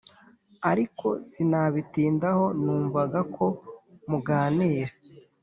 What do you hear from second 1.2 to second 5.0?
sinabitindaho numvaga ko muganira"